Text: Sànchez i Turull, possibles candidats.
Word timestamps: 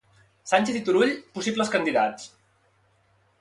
Sànchez 0.51 0.79
i 0.79 0.81
Turull, 0.87 1.13
possibles 1.35 1.71
candidats. 1.77 2.27